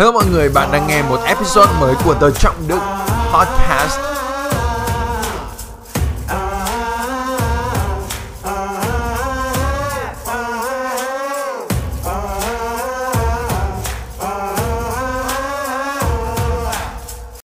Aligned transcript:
Hello 0.00 0.12
mọi 0.12 0.24
người, 0.32 0.48
bạn 0.48 0.68
đang 0.72 0.86
nghe 0.86 1.02
một 1.02 1.20
episode 1.26 1.70
mới 1.80 1.94
của 2.04 2.14
The 2.14 2.26
Trọng 2.38 2.54
Đức 2.68 2.78
Podcast. 3.34 4.00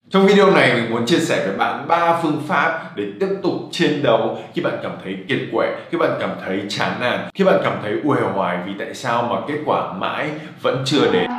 Trong 0.10 0.28
video 0.28 0.52
này 0.52 0.74
mình 0.74 0.92
muốn 0.92 1.06
chia 1.06 1.20
sẻ 1.20 1.48
với 1.48 1.58
bạn 1.58 1.88
ba 1.88 2.20
phương 2.24 2.42
pháp 2.48 2.96
để 2.96 3.06
tiếp 3.20 3.30
tục 3.44 3.54
chiến 3.72 4.04
đấu 4.04 4.38
khi 4.54 4.62
bạn 4.62 4.80
cảm 4.84 4.92
thấy 5.04 5.18
kiệt 5.30 5.40
quệ, 5.52 5.68
khi 5.92 5.98
bạn 5.98 6.12
cảm 6.20 6.32
thấy 6.46 6.62
chán 6.70 6.92
nản, 7.00 7.20
khi 7.34 7.44
bạn 7.44 7.62
cảm 7.64 7.74
thấy 7.84 7.94
uể 8.04 8.18
oải 8.36 8.58
vì 8.66 8.72
tại 8.80 8.94
sao 8.94 9.24
mà 9.24 9.36
kết 9.48 9.58
quả 9.66 9.94
mãi 9.94 10.30
vẫn 10.62 10.84
chưa 10.86 11.12
đến. 11.12 11.30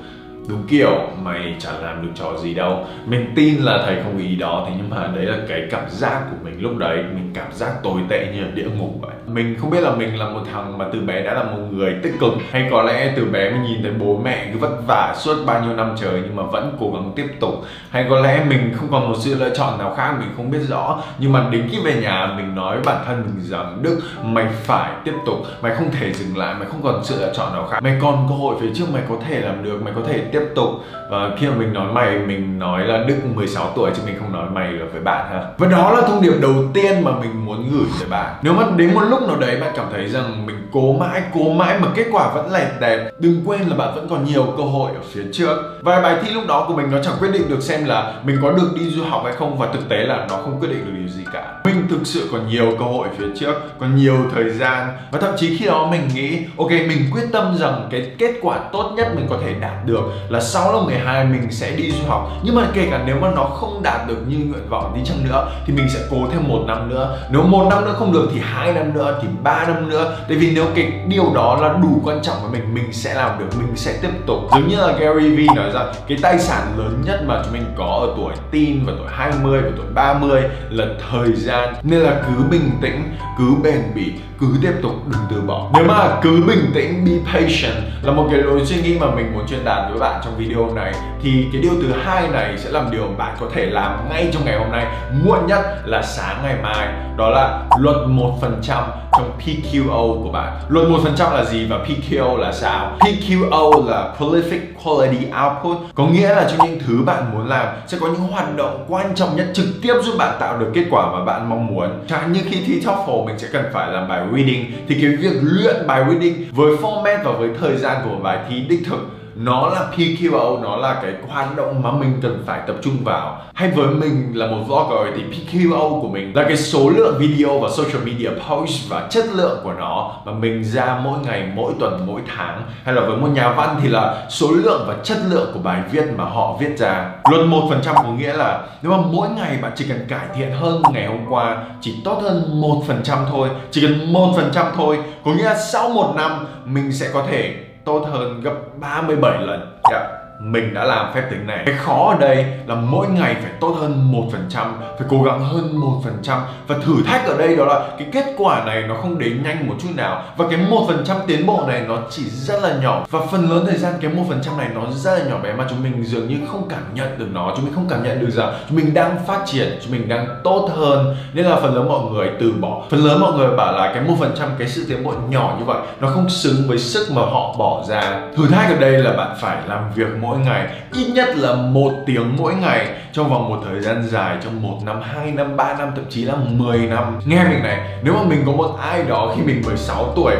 đúng 0.50 0.66
kiểu, 0.68 1.08
mày 1.22 1.56
chẳng 1.58 1.84
làm 1.84 2.02
được 2.02 2.12
trò 2.14 2.36
gì 2.42 2.54
đâu. 2.54 2.86
Mình 3.06 3.32
tin 3.36 3.56
là 3.58 3.82
thầy 3.86 3.96
không 4.02 4.18
ý 4.18 4.36
đó, 4.36 4.66
thế 4.68 4.74
nhưng 4.76 4.90
mà 4.90 5.10
đấy 5.14 5.24
là 5.24 5.36
cái 5.48 5.66
cảm 5.70 5.90
giác 5.90 6.22
của 6.30 6.36
mình 6.44 6.62
lúc 6.62 6.76
đấy. 6.76 7.04
Mình 7.14 7.30
cảm 7.34 7.52
giác 7.52 7.72
tồi 7.82 8.00
tệ 8.08 8.32
như 8.34 8.40
là 8.40 8.48
địa 8.54 8.68
ngục 8.78 8.94
vậy 9.00 9.14
mình 9.32 9.56
không 9.60 9.70
biết 9.70 9.80
là 9.80 9.90
mình 9.90 10.18
là 10.18 10.28
một 10.28 10.40
thằng 10.52 10.78
mà 10.78 10.84
từ 10.92 11.00
bé 11.00 11.22
đã 11.22 11.34
là 11.34 11.42
một 11.42 11.58
người 11.70 11.94
tích 12.02 12.12
cực, 12.20 12.32
hay 12.50 12.68
có 12.70 12.82
lẽ 12.82 13.12
từ 13.16 13.24
bé 13.24 13.50
mình 13.50 13.62
nhìn 13.62 13.82
thấy 13.82 13.92
bố 13.92 14.20
mẹ 14.24 14.50
cứ 14.52 14.58
vất 14.58 14.86
vả 14.86 15.14
suốt 15.18 15.36
bao 15.46 15.62
nhiêu 15.62 15.76
năm 15.76 15.94
trời 16.00 16.20
nhưng 16.24 16.36
mà 16.36 16.42
vẫn 16.42 16.76
cố 16.80 16.90
gắng 16.92 17.12
tiếp 17.16 17.26
tục. 17.40 17.64
Hay 17.90 18.06
có 18.10 18.20
lẽ 18.20 18.44
mình 18.48 18.72
không 18.76 18.88
còn 18.90 19.08
một 19.08 19.14
sự 19.18 19.34
lựa 19.34 19.50
chọn 19.54 19.78
nào 19.78 19.94
khác, 19.96 20.14
mình 20.18 20.28
không 20.36 20.50
biết 20.50 20.58
rõ. 20.68 21.02
Nhưng 21.18 21.32
mà 21.32 21.46
đến 21.50 21.68
khi 21.70 21.78
về 21.84 21.94
nhà, 22.02 22.34
mình 22.36 22.54
nói 22.54 22.76
bản 22.84 22.96
thân 23.06 23.22
mình 23.22 23.44
rằng, 23.50 23.78
đức, 23.82 24.00
mày 24.22 24.46
phải 24.62 24.90
tiếp 25.04 25.14
tục, 25.26 25.36
mày 25.62 25.74
không 25.74 25.90
thể 25.90 26.12
dừng 26.12 26.36
lại, 26.36 26.54
mày 26.58 26.68
không 26.68 26.82
còn 26.82 27.04
sự 27.04 27.20
lựa 27.20 27.32
chọn 27.34 27.52
nào 27.52 27.66
khác. 27.70 27.82
Mày 27.82 27.98
còn 28.02 28.26
cơ 28.28 28.34
hội 28.34 28.56
phía 28.60 28.70
trước, 28.74 28.84
mày 28.92 29.02
có 29.08 29.14
thể 29.28 29.40
làm 29.40 29.64
được, 29.64 29.82
mày 29.84 29.92
có 29.96 30.00
thể 30.08 30.18
tiếp 30.32 30.42
tục. 30.54 30.68
Và 31.10 31.30
khi 31.38 31.46
mà 31.46 31.54
mình 31.54 31.72
nói 31.72 31.92
mày, 31.92 32.18
mình 32.18 32.58
nói 32.58 32.86
là, 32.86 33.04
đức 33.08 33.16
16 33.34 33.72
tuổi 33.76 33.90
chứ 33.96 34.02
mình 34.06 34.16
không 34.18 34.32
nói 34.32 34.50
mày 34.52 34.72
là 34.72 34.84
với 34.92 35.02
bạn 35.02 35.28
ha. 35.32 35.42
Và 35.58 35.66
đó 35.66 35.92
là 35.92 36.00
thông 36.08 36.22
điệp 36.22 36.32
đầu 36.40 36.54
tiên 36.74 37.04
mà 37.04 37.10
mình 37.20 37.46
muốn 37.46 37.70
gửi 37.72 37.86
tới 38.00 38.08
bạn. 38.08 38.34
Nếu 38.42 38.52
mà 38.52 38.64
đến 38.76 38.94
một 38.94 39.00
lúc 39.00 39.19
lúc 39.20 39.28
nào 39.28 39.38
đấy 39.38 39.56
bạn 39.60 39.72
cảm 39.76 39.86
thấy 39.92 40.08
rằng 40.08 40.46
mình 40.46 40.68
cố 40.72 40.92
mãi 40.92 41.22
cố 41.34 41.52
mãi 41.52 41.78
mà 41.80 41.88
kết 41.94 42.06
quả 42.12 42.34
vẫn 42.34 42.52
lẹt 42.52 42.68
đẹt 42.80 43.00
đừng 43.18 43.42
quên 43.46 43.60
là 43.60 43.76
bạn 43.76 43.94
vẫn 43.94 44.08
còn 44.10 44.24
nhiều 44.24 44.46
cơ 44.56 44.62
hội 44.62 44.90
ở 44.94 45.00
phía 45.12 45.22
trước. 45.32 45.56
Và 45.80 46.00
bài 46.00 46.16
thi 46.22 46.30
lúc 46.30 46.46
đó 46.48 46.64
của 46.68 46.74
mình 46.74 46.90
nó 46.90 46.98
chẳng 47.02 47.14
quyết 47.20 47.28
định 47.32 47.48
được 47.48 47.62
xem 47.62 47.84
là 47.84 48.12
mình 48.24 48.38
có 48.42 48.52
được 48.52 48.70
đi 48.74 48.90
du 48.90 49.04
học 49.04 49.22
hay 49.24 49.32
không, 49.32 49.58
và 49.58 49.68
thực 49.72 49.88
tế 49.88 49.96
là 49.96 50.26
nó 50.30 50.36
không 50.36 50.60
quyết 50.60 50.68
định 50.68 50.84
được 50.84 50.92
điều 50.98 51.08
gì 51.08 51.22
cả. 51.32 51.60
Mình 51.64 51.86
thực 51.90 52.00
sự 52.04 52.28
còn 52.32 52.48
nhiều 52.48 52.72
cơ 52.78 52.84
hội 52.84 53.08
phía 53.18 53.26
trước, 53.40 53.54
còn 53.80 53.96
nhiều 53.96 54.16
thời 54.34 54.50
gian, 54.50 54.88
và 55.10 55.18
thậm 55.20 55.30
chí 55.36 55.56
khi 55.56 55.66
đó 55.66 55.88
mình 55.90 56.08
nghĩ, 56.14 56.38
ok, 56.58 56.70
mình 56.70 57.04
quyết 57.12 57.24
tâm 57.32 57.56
rằng 57.58 57.88
cái 57.90 58.10
kết 58.18 58.34
quả 58.42 58.58
tốt 58.72 58.92
nhất 58.96 59.08
mình 59.16 59.26
có 59.30 59.36
thể 59.44 59.54
đạt 59.60 59.86
được 59.86 60.02
là 60.28 60.40
sau 60.40 60.72
lớp 60.72 60.80
12 60.86 61.24
mình 61.24 61.50
sẽ 61.50 61.70
đi 61.70 61.90
du 61.90 62.08
học. 62.08 62.30
Nhưng 62.42 62.54
mà 62.54 62.62
kể 62.74 62.88
cả 62.90 63.02
nếu 63.06 63.16
mà 63.20 63.30
nó 63.36 63.44
không 63.44 63.82
đạt 63.82 64.08
được 64.08 64.18
như 64.28 64.36
nguyện 64.36 64.68
vọng 64.68 64.92
đi 64.94 65.00
chăng 65.04 65.24
nữa, 65.24 65.50
thì 65.66 65.72
mình 65.72 65.88
sẽ 65.88 66.00
cố 66.10 66.16
thêm 66.32 66.48
một 66.48 66.64
năm 66.66 66.88
nữa. 66.88 67.18
Nếu 67.30 67.42
một 67.42 67.66
năm 67.70 67.84
nữa 67.84 67.94
không 67.98 68.12
được 68.12 68.28
thì 68.34 68.40
hai 68.44 68.72
năm 68.72 68.94
nữa 68.94 69.09
thì 69.22 69.28
ba 69.42 69.64
năm 69.66 69.88
nữa. 69.88 70.16
Tại 70.28 70.36
vì 70.36 70.50
nếu 70.54 70.64
cái 70.74 70.92
điều 71.08 71.24
đó 71.34 71.58
là 71.62 71.68
đủ 71.82 72.00
quan 72.04 72.22
trọng 72.22 72.36
với 72.42 72.50
mình 72.50 72.74
mình 72.74 72.92
sẽ 72.92 73.14
làm 73.14 73.38
được, 73.38 73.46
mình 73.58 73.76
sẽ 73.76 73.98
tiếp 74.02 74.10
tục. 74.26 74.38
Giống 74.50 74.68
như 74.68 74.76
là 74.76 74.92
Gary 74.98 75.36
V 75.36 75.56
nói 75.56 75.70
rằng, 75.74 75.92
cái 76.08 76.18
tài 76.22 76.38
sản 76.38 76.66
lớn 76.78 77.02
nhất 77.04 77.20
mà 77.26 77.40
chúng 77.44 77.52
mình 77.52 77.64
có 77.78 77.84
ở 77.84 78.14
tuổi 78.16 78.34
teen 78.52 78.86
và 78.86 78.92
tuổi 78.98 79.08
20 79.10 79.60
và 79.62 79.70
tuổi 79.76 79.86
30 79.94 80.42
là 80.70 80.84
thời 81.10 81.32
gian. 81.32 81.74
Nên 81.82 82.00
là 82.00 82.22
cứ 82.26 82.44
bình 82.50 82.70
tĩnh, 82.82 83.16
cứ 83.38 83.54
bền 83.62 83.82
bỉ, 83.94 84.12
cứ 84.40 84.46
tiếp 84.62 84.72
tục 84.82 84.92
đừng 85.06 85.22
từ 85.30 85.40
bỏ. 85.40 85.70
Nếu 85.74 85.84
mà 85.84 86.18
cứ 86.22 86.42
bình 86.46 86.70
tĩnh, 86.74 87.04
be 87.04 87.32
patient 87.32 87.74
là 88.02 88.12
một 88.12 88.28
cái 88.30 88.40
lối 88.40 88.66
suy 88.66 88.82
nghĩ 88.82 88.98
mà 88.98 89.06
mình 89.06 89.32
muốn 89.34 89.46
truyền 89.46 89.64
đạt 89.64 89.90
với 89.90 90.00
bạn 90.00 90.20
trong 90.24 90.36
video 90.36 90.74
này. 90.74 90.92
Thì 91.22 91.46
cái 91.52 91.62
điều 91.62 91.72
thứ 91.82 91.92
hai 92.04 92.28
này 92.28 92.58
sẽ 92.58 92.70
làm 92.70 92.90
điều 92.90 93.08
bạn 93.18 93.36
có 93.40 93.46
thể 93.54 93.66
làm 93.66 94.08
ngay 94.08 94.30
trong 94.32 94.44
ngày 94.44 94.58
hôm 94.58 94.70
nay. 94.70 94.86
Muộn 95.24 95.46
nhất 95.46 95.60
là 95.84 96.02
sáng 96.02 96.36
ngày 96.42 96.56
mai. 96.62 96.88
Đó 97.16 97.30
là 97.30 97.62
luật 97.78 97.96
một 98.06 98.38
phần 98.40 98.58
trăm 98.62 98.84
trong 99.12 99.38
PQO 99.38 100.22
của 100.22 100.30
bạn. 100.32 100.60
Luật 100.68 100.88
một 100.88 100.98
phần 101.02 101.14
trăm 101.16 101.32
là 101.32 101.44
gì 101.44 101.66
và 101.66 101.78
PQO 101.78 102.36
là 102.36 102.52
sao? 102.52 102.96
PQO 103.00 103.88
là 103.88 104.14
Prolific 104.18 104.60
Quality 104.84 105.26
Output. 105.44 105.76
Có 105.94 106.06
nghĩa 106.06 106.34
là 106.34 106.48
trong 106.50 106.70
những 106.70 106.80
thứ 106.86 107.02
bạn 107.06 107.24
muốn 107.32 107.48
làm 107.48 107.68
sẽ 107.86 107.98
có 108.00 108.06
những 108.06 108.20
hoạt 108.20 108.56
động 108.56 108.84
quan 108.88 109.14
trọng 109.14 109.36
nhất 109.36 109.46
trực 109.54 109.66
tiếp 109.82 109.94
giúp 110.02 110.14
bạn 110.18 110.36
tạo 110.40 110.58
được 110.58 110.70
kết 110.74 110.84
quả 110.90 111.12
mà 111.12 111.24
bạn 111.24 111.48
mong 111.48 111.66
muốn. 111.66 111.88
Chẳng 112.08 112.32
như 112.32 112.40
khi 112.50 112.62
thi 112.66 112.80
TOEFL 112.80 113.24
mình 113.26 113.38
sẽ 113.38 113.48
cần 113.52 113.64
phải 113.72 113.92
làm 113.92 114.08
bài 114.08 114.20
reading. 114.32 114.72
Thì 114.88 114.94
cái 115.00 115.16
việc 115.16 115.40
luyện 115.42 115.86
bài 115.86 116.04
reading 116.08 116.34
với 116.52 116.76
format 116.76 117.24
và 117.24 117.32
với 117.32 117.48
thời 117.60 117.76
gian 117.76 117.96
của 118.04 118.16
bài 118.22 118.38
thi 118.48 118.60
đích 118.68 118.80
thực 118.86 119.19
nó 119.42 119.68
là 119.68 119.86
PQO 119.96 120.60
nó 120.60 120.76
là 120.76 120.98
cái 121.02 121.12
hoạt 121.28 121.56
động 121.56 121.82
mà 121.82 121.90
mình 121.92 122.18
cần 122.22 122.42
phải 122.46 122.60
tập 122.66 122.76
trung 122.82 122.96
vào. 123.04 123.42
Hay 123.54 123.70
với 123.70 123.86
mình 123.86 124.32
là 124.34 124.46
một 124.46 124.64
vlogger 124.66 125.14
thì 125.16 125.22
PQO 125.22 126.00
của 126.00 126.08
mình 126.08 126.36
là 126.36 126.44
cái 126.44 126.56
số 126.56 126.90
lượng 126.90 127.16
video 127.18 127.58
và 127.58 127.68
social 127.68 128.04
media 128.04 128.28
post 128.48 128.88
và 128.88 129.06
chất 129.10 129.24
lượng 129.34 129.60
của 129.64 129.72
nó 129.72 130.12
mà 130.24 130.32
mình 130.32 130.64
ra 130.64 131.00
mỗi 131.04 131.18
ngày, 131.18 131.48
mỗi 131.54 131.72
tuần, 131.80 132.06
mỗi 132.06 132.20
tháng. 132.36 132.62
Hay 132.84 132.94
là 132.94 133.02
với 133.02 133.16
một 133.16 133.28
nhà 133.28 133.52
văn 133.52 133.76
thì 133.82 133.88
là 133.88 134.26
số 134.28 134.50
lượng 134.50 134.84
và 134.88 134.96
chất 135.04 135.18
lượng 135.28 135.50
của 135.54 135.60
bài 135.60 135.80
viết 135.92 136.04
mà 136.16 136.24
họ 136.24 136.56
viết 136.60 136.78
ra. 136.78 137.10
Luật 137.30 137.46
một 137.46 137.66
phần 137.70 137.80
trăm 137.82 137.94
có 137.96 138.12
nghĩa 138.12 138.32
là 138.32 138.62
nếu 138.82 138.92
mà 138.92 138.98
mỗi 139.12 139.28
ngày 139.28 139.58
bạn 139.62 139.72
chỉ 139.76 139.84
cần 139.88 140.06
cải 140.08 140.26
thiện 140.36 140.52
hơn 140.52 140.82
ngày 140.92 141.06
hôm 141.06 141.26
qua, 141.28 141.56
chỉ 141.80 141.94
tốt 142.04 142.18
hơn 142.22 142.60
một 142.60 142.82
phần 142.86 143.00
trăm 143.04 143.18
thôi, 143.30 143.48
chỉ 143.70 143.80
cần 143.80 144.12
một 144.12 144.32
phần 144.36 144.50
trăm 144.52 144.66
thôi, 144.76 144.98
có 145.24 145.30
nghĩa 145.30 145.44
là 145.44 145.56
sau 145.72 145.88
một 145.88 146.12
năm 146.16 146.46
mình 146.64 146.92
sẽ 146.92 147.08
có 147.12 147.22
thể 147.30 147.54
tốt 147.90 148.06
hơn 148.10 148.40
gấp 148.40 148.54
37 148.80 149.42
lần 149.42 149.72
yeah. 149.90 150.19
Mình 150.42 150.74
đã 150.74 150.84
làm 150.84 151.14
phép 151.14 151.22
tính 151.30 151.46
này. 151.46 151.62
Cái 151.66 151.74
khó 151.74 152.14
ở 152.14 152.20
đây 152.20 152.46
là 152.66 152.74
mỗi 152.74 153.06
ngày 153.08 153.34
phải 153.42 153.52
tốt 153.60 153.76
hơn 153.80 154.12
một 154.12 154.24
phần 154.32 154.46
trăm, 154.48 154.74
phải 154.98 155.08
cố 155.10 155.22
gắng 155.22 155.44
hơn 155.44 155.80
một 155.80 156.00
phần 156.04 156.18
trăm. 156.22 156.38
Và 156.66 156.76
thử 156.84 156.94
thách 157.06 157.26
ở 157.26 157.38
đây 157.38 157.56
đó 157.56 157.64
là 157.64 157.80
cái 157.98 158.08
kết 158.12 158.24
quả 158.38 158.64
này 158.64 158.82
nó 158.88 158.94
không 159.02 159.18
đến 159.18 159.42
nhanh 159.42 159.68
một 159.68 159.74
chút 159.82 159.88
nào. 159.96 160.22
Và 160.36 160.46
cái 160.50 160.58
một 160.70 160.84
phần 160.88 161.04
trăm 161.04 161.16
tiến 161.26 161.46
bộ 161.46 161.64
này 161.68 161.82
nó 161.88 161.96
chỉ 162.10 162.22
rất 162.30 162.62
là 162.62 162.74
nhỏ. 162.82 163.06
Và 163.10 163.20
phần 163.30 163.50
lớn 163.50 163.64
thời 163.66 163.78
gian 163.78 163.92
cái 164.00 164.10
một 164.10 164.22
phần 164.28 164.40
trăm 164.42 164.58
này 164.58 164.68
nó 164.74 164.80
rất 164.90 165.18
là 165.18 165.24
nhỏ 165.24 165.38
bé 165.42 165.52
mà 165.52 165.66
chúng 165.70 165.82
mình 165.82 166.04
dường 166.04 166.28
như 166.28 166.36
không 166.52 166.68
cảm 166.68 166.82
nhận 166.94 167.18
được 167.18 167.28
nó. 167.32 167.52
Chúng 167.56 167.64
mình 167.64 167.74
không 167.74 167.86
cảm 167.90 168.02
nhận 168.02 168.20
được 168.20 168.30
rằng 168.30 168.52
chúng 168.68 168.76
mình 168.76 168.94
đang 168.94 169.26
phát 169.26 169.42
triển, 169.46 169.78
chúng 169.82 169.92
mình 169.92 170.08
đang 170.08 170.26
tốt 170.44 170.70
hơn. 170.76 171.16
Nên 171.32 171.46
là 171.46 171.56
phần 171.56 171.74
lớn 171.74 171.88
mọi 171.88 172.00
người 172.12 172.30
từ 172.40 172.52
bỏ. 172.60 172.82
Phần 172.90 173.04
lớn 173.04 173.20
mọi 173.20 173.32
người 173.32 173.56
bảo 173.56 173.72
là 173.72 173.92
cái 173.94 174.02
một 174.02 174.14
phần 174.20 174.32
trăm, 174.38 174.48
cái 174.58 174.68
sự 174.68 174.84
tiến 174.88 175.04
bộ 175.04 175.12
nhỏ 175.28 175.56
như 175.58 175.64
vậy, 175.64 175.78
nó 176.00 176.08
không 176.08 176.30
xứng 176.30 176.68
với 176.68 176.78
sức 176.78 177.06
mà 177.12 177.22
họ 177.22 177.54
bỏ 177.58 177.84
ra. 177.88 178.20
Thử 178.36 178.46
thách 178.46 178.68
ở 178.70 178.76
đây 178.80 178.92
là 178.92 179.12
bạn 179.12 179.36
phải 179.40 179.56
làm 179.68 179.92
việc 179.94 180.08
mỗi 180.20 180.29
mỗi 180.30 180.38
ngày 180.38 180.68
ít 180.92 181.10
nhất 181.14 181.28
là 181.36 181.54
một 181.54 181.92
tiếng 182.06 182.36
mỗi 182.36 182.54
ngày 182.54 182.88
trong 183.12 183.30
vòng 183.30 183.48
một 183.48 183.60
thời 183.64 183.80
gian 183.80 184.02
dài 184.08 184.36
trong 184.44 184.62
một 184.62 184.78
năm, 184.84 185.00
hai 185.02 185.32
năm, 185.32 185.56
ba 185.56 185.74
năm, 185.78 185.90
thậm 185.96 186.04
chí 186.10 186.24
là 186.24 186.34
10 186.50 186.78
năm. 186.78 187.20
Nghe 187.24 187.44
mình 187.44 187.62
này 187.62 187.98
nếu 188.02 188.14
mà 188.14 188.22
mình 188.22 188.42
có 188.46 188.52
một 188.52 188.76
ai 188.80 189.02
đó 189.02 189.34
khi 189.36 189.42
mình 189.42 189.62
16 189.66 190.12
tuổi 190.16 190.34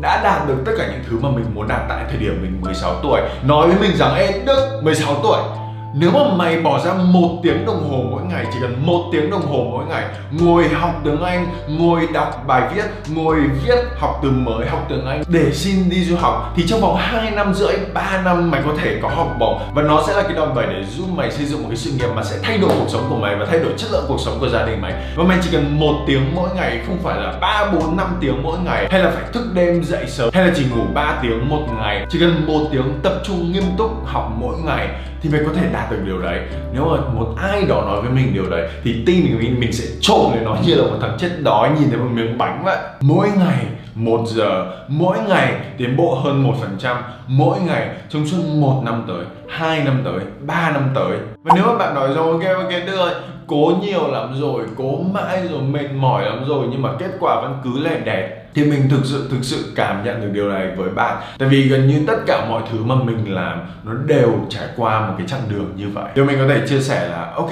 đã 0.00 0.20
đạt 0.24 0.48
được 0.48 0.56
tất 0.66 0.72
cả 0.78 0.86
những 0.86 1.00
thứ 1.10 1.18
mà 1.22 1.28
mình 1.30 1.44
muốn 1.54 1.68
đạt 1.68 1.80
tại 1.88 2.04
thời 2.08 2.18
điểm 2.18 2.38
mình 2.42 2.60
16 2.60 2.94
tuổi 3.02 3.20
nói 3.46 3.68
với 3.68 3.76
mình 3.80 3.96
rằng 3.96 4.14
ê 4.14 4.40
Đức 4.46 4.80
16 4.82 5.14
tuổi 5.22 5.38
nếu 5.96 6.10
mà 6.10 6.20
mày 6.36 6.60
bỏ 6.60 6.84
ra 6.84 6.92
một 6.92 7.40
tiếng 7.42 7.66
đồng 7.66 7.90
hồ 7.90 8.04
mỗi 8.10 8.22
ngày 8.22 8.46
chỉ 8.52 8.58
cần 8.60 8.86
một 8.86 9.08
tiếng 9.12 9.30
đồng 9.30 9.46
hồ 9.46 9.66
mỗi 9.70 9.84
ngày 9.84 10.04
ngồi 10.30 10.68
học 10.68 11.00
tiếng 11.04 11.22
anh 11.22 11.46
ngồi 11.68 12.08
đọc 12.12 12.44
bài 12.46 12.62
viết 12.74 12.84
ngồi 13.08 13.36
viết 13.64 13.78
học 13.98 14.20
từ 14.22 14.30
mới 14.30 14.66
học 14.66 14.86
tiếng 14.88 15.06
anh 15.06 15.22
để 15.28 15.52
xin 15.52 15.90
đi 15.90 16.04
du 16.04 16.16
học 16.16 16.52
thì 16.56 16.66
trong 16.66 16.80
vòng 16.80 16.96
2 16.96 17.30
năm 17.30 17.54
rưỡi 17.54 17.72
3 17.94 18.22
năm 18.24 18.50
mày 18.50 18.62
có 18.64 18.70
thể 18.82 18.98
có 19.02 19.08
học 19.08 19.36
bổng. 19.38 19.58
Và 19.74 19.82
nó 19.82 20.04
sẽ 20.06 20.16
là 20.16 20.22
cái 20.22 20.32
đòn 20.32 20.54
bẩy 20.54 20.66
để 20.66 20.84
giúp 20.84 21.04
mày 21.16 21.30
xây 21.30 21.46
dựng 21.46 21.62
một 21.62 21.68
cái 21.68 21.76
sự 21.76 21.90
nghiệp 21.90 22.08
mà 22.16 22.24
sẽ 22.24 22.36
thay 22.42 22.58
đổi 22.58 22.70
cuộc 22.78 22.88
sống 22.88 23.06
của 23.10 23.16
mày 23.16 23.36
và 23.36 23.46
thay 23.46 23.58
đổi 23.58 23.72
chất 23.76 23.92
lượng 23.92 24.04
cuộc 24.08 24.20
sống 24.20 24.40
của 24.40 24.48
gia 24.48 24.66
đình 24.66 24.80
mày. 24.80 24.92
Và 25.16 25.24
mày 25.24 25.38
chỉ 25.42 25.48
cần 25.52 25.78
một 25.80 25.94
tiếng 26.06 26.34
mỗi 26.34 26.48
ngày 26.56 26.80
không 26.86 26.98
phải 27.02 27.20
là 27.20 27.32
3, 27.40 27.70
4, 27.72 27.96
5 27.96 28.16
tiếng 28.20 28.42
mỗi 28.42 28.58
ngày 28.58 28.88
hay 28.90 29.00
là 29.00 29.10
phải 29.10 29.24
thức 29.32 29.44
đêm 29.52 29.84
dậy 29.84 30.04
sớm 30.08 30.30
hay 30.32 30.46
là 30.46 30.52
chỉ 30.56 30.64
ngủ 30.64 30.82
3 30.94 31.18
tiếng 31.22 31.48
một 31.48 31.66
ngày 31.78 32.06
chỉ 32.10 32.18
cần 32.20 32.46
một 32.46 32.60
tiếng 32.72 33.00
tập 33.02 33.14
trung 33.24 33.52
nghiêm 33.52 33.64
túc 33.78 34.06
học 34.06 34.32
mỗi 34.40 34.56
ngày 34.64 34.88
thì 35.24 35.30
mình 35.30 35.42
có 35.46 35.52
thể 35.54 35.68
đạt 35.72 35.90
được 35.90 35.98
điều 36.06 36.22
đấy. 36.22 36.40
Nếu 36.72 36.84
mà 36.84 36.96
một 37.14 37.34
ai 37.42 37.64
đó 37.68 37.82
nói 37.86 38.02
với 38.02 38.10
mình 38.10 38.34
điều 38.34 38.50
đấy, 38.50 38.68
thì 38.84 39.02
tin 39.06 39.38
mình 39.38 39.60
mình 39.60 39.72
sẽ 39.72 39.84
trộn 40.00 40.32
lên 40.34 40.44
nó 40.44 40.56
như 40.66 40.74
là 40.74 40.82
một 40.82 40.96
thằng 41.00 41.16
chết 41.18 41.30
đói, 41.42 41.70
nhìn 41.70 41.90
thấy 41.90 41.98
một 41.98 42.08
miếng 42.12 42.38
bánh 42.38 42.62
vậy. 42.64 42.76
Mỗi 43.00 43.28
ngày, 43.38 43.66
một 43.94 44.20
giờ, 44.26 44.66
mỗi 44.88 45.18
ngày 45.28 45.52
tiến 45.78 45.96
bộ 45.96 46.14
hơn 46.14 46.42
một 46.42 46.54
phần 46.60 46.76
trăm. 46.78 46.96
Mỗi 47.26 47.58
ngày 47.66 47.88
trong 48.08 48.26
suốt 48.26 48.38
một 48.54 48.82
năm 48.84 49.04
tới, 49.08 49.24
hai 49.48 49.84
năm 49.84 50.00
tới, 50.04 50.20
ba 50.40 50.70
năm 50.70 50.88
tới. 50.94 51.18
Và 51.42 51.52
nếu 51.54 51.64
mà 51.66 51.74
bạn 51.74 51.94
nói 51.94 52.08
rồi 52.14 52.32
ok 52.32 52.56
ok 52.56 52.72
đưa 52.86 53.08
cố 53.46 53.72
nhiều 53.82 54.08
lắm 54.12 54.34
rồi, 54.40 54.62
cố 54.76 55.00
mãi 55.12 55.42
rồi, 55.50 55.62
mệt 55.62 55.88
mỏi 55.94 56.24
lắm 56.24 56.44
rồi, 56.48 56.66
nhưng 56.70 56.82
mà 56.82 56.90
kết 56.98 57.10
quả 57.20 57.40
vẫn 57.40 57.54
cứ 57.64 57.80
lẻ 57.80 58.00
đẹp 58.04 58.43
thì 58.54 58.64
mình 58.64 58.88
thực 58.90 59.00
sự 59.04 59.28
thực 59.30 59.42
sự 59.42 59.72
cảm 59.74 60.04
nhận 60.04 60.20
được 60.20 60.28
điều 60.32 60.48
này 60.48 60.68
với 60.76 60.90
bạn. 60.90 61.22
Tại 61.38 61.48
vì 61.48 61.68
gần 61.68 61.88
như 61.88 62.02
tất 62.06 62.16
cả 62.26 62.46
mọi 62.48 62.62
thứ 62.72 62.84
mà 62.84 62.94
mình 62.94 63.34
làm, 63.34 63.60
nó 63.84 63.92
đều 64.06 64.32
trải 64.48 64.68
qua 64.76 65.08
một 65.08 65.14
cái 65.18 65.26
chặng 65.26 65.40
đường 65.48 65.72
như 65.76 65.88
vậy. 65.88 66.10
Điều 66.14 66.24
mình 66.24 66.38
có 66.38 66.48
thể 66.48 66.66
chia 66.68 66.80
sẻ 66.80 67.08
là, 67.08 67.32
ok, 67.36 67.50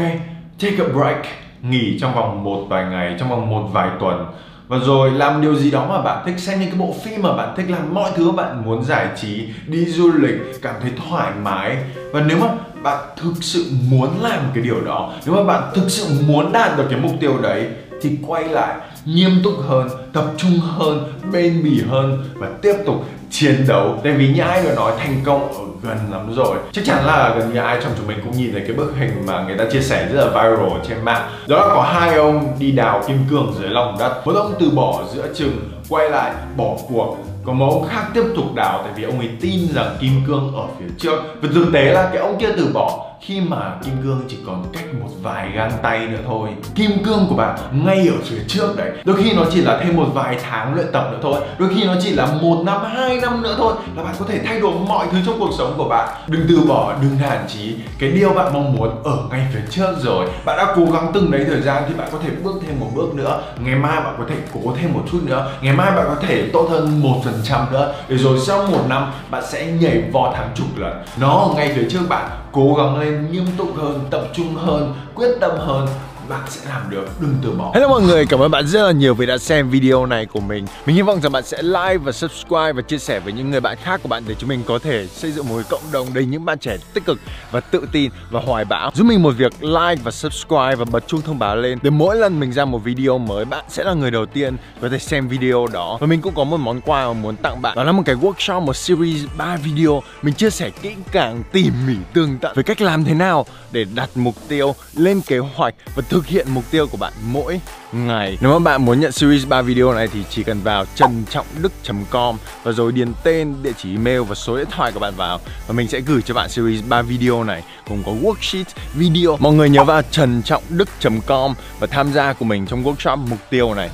take 0.62 0.76
a 0.78 0.84
break, 0.94 1.22
nghỉ 1.62 1.98
trong 2.00 2.14
vòng 2.14 2.44
một 2.44 2.66
vài 2.68 2.84
ngày, 2.84 3.16
trong 3.18 3.30
vòng 3.30 3.50
một 3.50 3.68
vài 3.72 3.88
tuần. 4.00 4.26
Và 4.68 4.78
rồi 4.78 5.10
làm 5.10 5.42
điều 5.42 5.54
gì 5.54 5.70
đó 5.70 5.86
mà 5.88 6.02
bạn 6.02 6.22
thích, 6.26 6.38
xem 6.38 6.60
những 6.60 6.70
cái 6.70 6.78
bộ 6.78 6.94
phim 7.04 7.22
mà 7.22 7.32
bạn 7.32 7.54
thích, 7.56 7.70
làm 7.70 7.94
mọi 7.94 8.10
thứ 8.16 8.30
bạn 8.30 8.64
muốn 8.64 8.84
giải 8.84 9.06
trí, 9.16 9.48
đi 9.66 9.84
du 9.84 10.12
lịch, 10.12 10.62
cảm 10.62 10.74
thấy 10.82 10.90
thoải 11.08 11.32
mái. 11.42 11.76
Và 12.12 12.20
nếu 12.20 12.38
mà 12.38 12.46
bạn 12.82 12.98
thực 13.16 13.32
sự 13.40 13.64
muốn 13.90 14.08
làm 14.22 14.40
cái 14.54 14.62
điều 14.62 14.80
đó, 14.80 15.12
nếu 15.26 15.34
mà 15.34 15.44
bạn 15.44 15.62
thực 15.74 15.84
sự 15.88 16.06
muốn 16.26 16.52
đạt 16.52 16.76
được 16.76 16.84
cái 16.90 16.98
mục 17.00 17.12
tiêu 17.20 17.38
đấy, 17.42 17.66
thì 18.02 18.18
quay 18.26 18.44
lại 18.44 18.74
nghiêm 19.04 19.40
túc 19.44 19.54
hơn, 19.68 19.88
tập 20.12 20.24
trung 20.36 20.58
hơn, 20.58 21.12
bền 21.32 21.64
bỉ 21.64 21.82
hơn 21.90 22.24
và 22.34 22.48
tiếp 22.62 22.74
tục 22.86 23.04
chiến 23.30 23.64
đấu. 23.68 23.98
Tại 24.04 24.12
vì 24.12 24.28
như 24.28 24.42
ai 24.42 24.62
mà 24.62 24.74
nói, 24.74 24.92
thành 24.98 25.20
công 25.24 25.52
ở 25.52 25.64
gần 25.82 25.98
lắm 26.10 26.34
rồi. 26.36 26.56
Chắc 26.72 26.84
chắn 26.84 27.06
là 27.06 27.34
gần 27.38 27.52
như 27.54 27.60
ai 27.60 27.78
trong 27.82 27.92
chúng 27.98 28.06
mình 28.06 28.18
cũng 28.24 28.36
nhìn 28.36 28.52
thấy 28.52 28.60
cái 28.66 28.76
bức 28.76 28.92
hình 28.98 29.26
mà 29.26 29.44
người 29.44 29.58
ta 29.58 29.64
chia 29.72 29.80
sẻ 29.80 30.08
rất 30.12 30.24
là 30.24 30.28
viral 30.30 30.80
trên 30.88 31.04
mạng. 31.04 31.30
Đó 31.48 31.56
là 31.66 31.74
có 31.74 31.82
hai 31.82 32.14
ông 32.14 32.56
đi 32.58 32.72
đào 32.72 33.02
kim 33.08 33.18
cương 33.30 33.54
dưới 33.60 33.70
lòng 33.70 33.96
đất. 33.98 34.26
Một 34.26 34.32
ông 34.34 34.54
từ 34.60 34.70
bỏ 34.70 35.02
giữa 35.14 35.28
chừng, 35.34 35.70
quay 35.88 36.10
lại 36.10 36.32
bỏ 36.56 36.76
cuộc. 36.88 37.16
Còn 37.44 37.58
một 37.58 37.70
ông 37.70 37.88
khác 37.88 38.02
tiếp 38.14 38.24
tục 38.36 38.54
đào, 38.54 38.80
tại 38.84 38.92
vì 38.96 39.02
ông 39.02 39.18
ấy 39.18 39.30
tin 39.40 39.60
rằng 39.74 39.96
kim 40.00 40.12
cương 40.26 40.52
ở 40.56 40.66
phía 40.78 40.86
trước. 40.98 41.22
Và 41.42 41.48
thực 41.54 41.66
tế 41.72 41.92
là 41.92 42.10
cái 42.12 42.22
ông 42.22 42.40
kia 42.40 42.48
từ 42.56 42.70
bỏ 42.74 43.06
khi 43.26 43.40
mà 43.40 43.74
kim 43.84 43.94
cương 44.02 44.22
chỉ 44.28 44.36
còn 44.46 44.64
cách 44.72 44.84
một 45.00 45.08
vài 45.22 45.50
gang 45.54 45.72
tay 45.82 46.06
nữa 46.06 46.18
thôi, 46.26 46.48
kim 46.74 47.04
cương 47.04 47.26
của 47.28 47.34
bạn 47.34 47.58
ngay 47.72 48.08
ở 48.08 48.14
phía 48.24 48.38
trước 48.48 48.76
đấy. 48.76 48.90
Đôi 49.04 49.16
khi 49.16 49.32
nó 49.32 49.42
chỉ 49.52 49.60
là 49.60 49.80
thêm 49.82 49.96
một 49.96 50.06
vài 50.14 50.38
tháng 50.42 50.74
luyện 50.74 50.86
tập 50.92 51.08
nữa 51.12 51.18
thôi. 51.22 51.40
Đôi 51.58 51.68
khi 51.74 51.84
nó 51.84 51.94
chỉ 52.00 52.10
là 52.10 52.26
một 52.26 52.62
năm, 52.66 52.80
hai 52.84 53.20
năm 53.20 53.42
nữa 53.42 53.54
thôi 53.58 53.74
là 53.96 54.02
bạn 54.02 54.14
có 54.18 54.26
thể 54.28 54.40
thay 54.46 54.60
đổi 54.60 54.74
mọi 54.88 55.06
thứ 55.12 55.18
trong 55.26 55.38
cuộc 55.38 55.50
sống 55.58 55.74
của 55.76 55.88
bạn. 55.88 56.08
Đừng 56.26 56.46
từ 56.48 56.60
bỏ, 56.68 56.94
đừng 57.02 57.18
nản 57.22 57.38
chí. 57.48 57.76
Cái 57.98 58.10
điều 58.10 58.32
bạn 58.32 58.54
mong 58.54 58.72
muốn 58.72 59.02
ở 59.04 59.18
ngay 59.30 59.46
phía 59.54 59.60
trước 59.70 59.94
rồi. 60.00 60.28
Bạn 60.44 60.56
đã 60.56 60.74
cố 60.76 60.84
gắng 60.92 61.10
từng 61.14 61.30
đấy 61.30 61.44
thời 61.48 61.60
gian 61.60 61.82
thì 61.88 61.94
bạn 61.94 62.08
có 62.12 62.18
thể 62.22 62.30
bước 62.44 62.54
thêm 62.66 62.80
một 62.80 62.88
bước 62.94 63.14
nữa. 63.14 63.42
Ngày 63.58 63.74
mai 63.74 64.00
bạn 64.00 64.14
có 64.18 64.24
thể 64.28 64.36
cố 64.54 64.60
thêm 64.80 64.92
một 64.92 65.02
chút 65.12 65.20
nữa. 65.24 65.50
Ngày 65.60 65.76
mai 65.76 65.90
bạn 65.90 66.04
có 66.08 66.16
thể 66.28 66.48
tốt 66.52 66.66
hơn 66.70 67.00
một 67.02 67.16
phần 67.24 67.40
trăm 67.44 67.72
nữa. 67.72 67.94
Để 68.08 68.16
rồi 68.16 68.38
sau 68.46 68.66
một 68.66 68.84
năm, 68.88 69.12
bạn 69.30 69.42
sẽ 69.48 69.66
nhảy 69.66 70.02
vọt 70.12 70.36
hàng 70.36 70.50
chục 70.54 70.66
lần. 70.76 71.04
Nó 71.16 71.38
ở 71.38 71.54
ngay 71.56 71.72
phía 71.74 71.84
trước 71.90 72.02
bạn, 72.08 72.30
cố 72.52 72.74
gắng 72.74 72.98
lên 72.98 73.11
nghiêm 73.18 73.46
túc 73.58 73.76
hơn 73.76 74.00
tập 74.10 74.22
trung 74.34 74.54
hơn 74.54 74.94
quyết 75.14 75.30
tâm 75.40 75.50
hơn 75.58 75.88
bạn 76.28 76.40
sẽ 76.48 76.60
làm 76.68 76.90
được 76.90 77.06
đừng 77.20 77.34
từ 77.42 77.50
bỏ. 77.50 77.72
Hello 77.74 77.88
mọi 77.88 78.02
người, 78.02 78.26
cảm 78.26 78.40
ơn 78.40 78.50
bạn 78.50 78.66
rất 78.66 78.82
là 78.82 78.92
nhiều 78.92 79.14
vì 79.14 79.26
đã 79.26 79.38
xem 79.38 79.70
video 79.70 80.06
này 80.06 80.26
của 80.26 80.40
mình. 80.40 80.66
Mình 80.86 80.96
hy 80.96 81.02
vọng 81.02 81.20
rằng 81.20 81.32
bạn 81.32 81.44
sẽ 81.44 81.62
like 81.62 81.96
và 81.96 82.12
subscribe 82.12 82.72
và 82.72 82.82
chia 82.82 82.98
sẻ 82.98 83.20
với 83.20 83.32
những 83.32 83.50
người 83.50 83.60
bạn 83.60 83.76
khác 83.82 84.00
của 84.02 84.08
bạn 84.08 84.22
Để 84.26 84.34
chúng 84.38 84.48
mình 84.48 84.62
có 84.66 84.78
thể 84.78 85.06
xây 85.06 85.32
dựng 85.32 85.48
một 85.48 85.62
cộng 85.70 85.82
đồng 85.92 86.06
đầy 86.14 86.24
những 86.24 86.44
bạn 86.44 86.58
trẻ 86.58 86.76
tích 86.94 87.04
cực 87.04 87.18
và 87.50 87.60
tự 87.60 87.88
tin 87.92 88.10
và 88.30 88.40
hoài 88.40 88.64
bão. 88.64 88.90
Giúp 88.94 89.04
mình 89.04 89.22
một 89.22 89.34
việc 89.36 89.52
like 89.62 90.02
và 90.04 90.10
subscribe 90.10 90.74
và 90.74 90.84
bật 90.84 91.08
chuông 91.08 91.22
thông 91.22 91.38
báo 91.38 91.56
lên 91.56 91.78
Để 91.82 91.90
mỗi 91.90 92.16
lần 92.16 92.40
mình 92.40 92.52
ra 92.52 92.64
một 92.64 92.78
video 92.78 93.18
mới 93.18 93.44
bạn 93.44 93.64
sẽ 93.68 93.84
là 93.84 93.94
người 93.94 94.10
đầu 94.10 94.26
tiên 94.26 94.56
có 94.80 94.88
thể 94.88 94.98
xem 94.98 95.28
video 95.28 95.66
đó. 95.72 95.98
Và 96.00 96.06
mình 96.06 96.20
cũng 96.20 96.34
có 96.34 96.44
một 96.44 96.56
món 96.56 96.80
quà 96.80 97.06
mà 97.06 97.12
muốn 97.12 97.36
tặng 97.36 97.62
bạn. 97.62 97.76
Đó 97.76 97.84
là 97.84 97.92
một 97.92 98.02
cái 98.06 98.16
workshop, 98.16 98.60
một 98.60 98.76
series 98.76 99.24
3 99.36 99.56
video. 99.56 100.02
Mình 100.22 100.34
chia 100.34 100.50
sẻ 100.50 100.70
kỹ 100.70 100.94
càng, 101.12 101.42
tỉ 101.52 101.70
mỉ, 101.86 101.94
tương 102.12 102.38
tận 102.38 102.52
về 102.54 102.62
cách 102.62 102.80
làm 102.80 103.04
thế 103.04 103.14
nào 103.14 103.46
để 103.72 103.84
đặt 103.94 104.10
mục 104.14 104.34
tiêu, 104.48 104.74
lên 104.94 105.20
kế 105.20 105.38
hoạch 105.38 105.74
và 105.94 106.02
thực 106.12 106.26
hiện 106.26 106.46
mục 106.50 106.64
tiêu 106.70 106.86
của 106.86 106.96
bạn 106.96 107.12
mỗi 107.22 107.60
ngày. 107.92 108.38
Nếu 108.40 108.58
mà 108.58 108.58
bạn 108.58 108.84
muốn 108.84 109.00
nhận 109.00 109.12
series 109.12 109.46
3 109.46 109.62
video 109.62 109.92
này 109.92 110.08
thì 110.08 110.24
chỉ 110.30 110.42
cần 110.42 110.60
vào 110.62 110.84
trần 110.94 111.24
trọng 111.30 111.46
đức.com 111.62 112.36
và 112.62 112.72
rồi 112.72 112.92
điền 112.92 113.12
tên, 113.22 113.54
địa 113.62 113.72
chỉ 113.78 113.90
email 113.92 114.20
và 114.20 114.34
số 114.34 114.56
điện 114.56 114.66
thoại 114.70 114.92
của 114.92 115.00
bạn 115.00 115.14
vào. 115.16 115.40
Và 115.66 115.74
mình 115.74 115.88
sẽ 115.88 116.00
gửi 116.00 116.22
cho 116.22 116.34
bạn 116.34 116.48
series 116.48 116.84
3 116.88 117.02
video 117.02 117.44
này 117.44 117.62
cùng 117.88 118.02
có 118.06 118.12
worksheet, 118.12 118.64
video. 118.94 119.36
Mọi 119.40 119.52
người 119.52 119.70
nhớ 119.70 119.84
vào 119.84 120.02
trần 120.10 120.42
trọng 120.42 120.62
đức.com 120.68 121.54
và 121.80 121.86
tham 121.86 122.12
gia 122.12 122.32
của 122.32 122.44
mình 122.44 122.66
trong 122.66 122.84
workshop 122.84 123.16
mục 123.16 123.38
tiêu 123.50 123.74
này. 123.74 123.90